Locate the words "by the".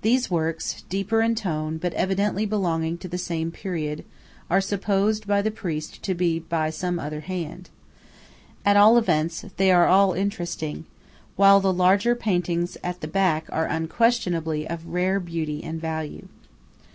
5.26-5.50